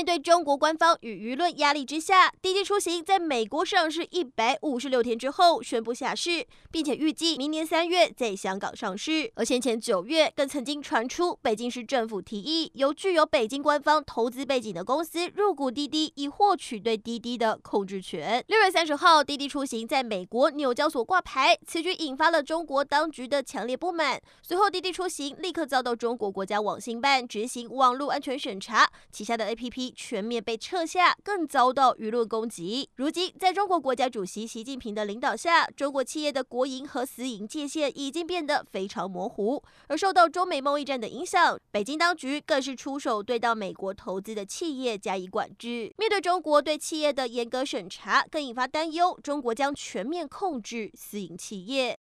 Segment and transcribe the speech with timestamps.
[0.00, 9.30] 面对中国官方与舆论压力之下，滴滴出行在美国上市一百五十六天之后宣布下市，并且预计明年三月在香港上市。
[9.34, 18.42] 而先前九月更曾经传出北京市政府提议由具有北京官方投资背景的公司入股滴滴，以获取对滴滴的控制权。
[18.48, 24.18] 六月三十号，滴滴出行在美国纽交所挂牌，此举引发了中国当局的强烈不满。
[24.40, 29.89] 随后，滴滴出行立刻遭到中国国家网信办执行网络安全审查，旗下的 APP。
[29.94, 32.88] 全面被撤下，更遭到舆论攻击。
[32.96, 39.62] 如今，在中国国家主席习近平的领导下，中国企业的国营和私营界限已经变得非常模糊。
[39.88, 45.92] 而受到中美贸易战的影响，北京当局更是出手对到美国投资的企业加以管制。
[45.98, 51.96] 面对中国对企业的严格审查，更引发担忧，中国将全面控制私营企业。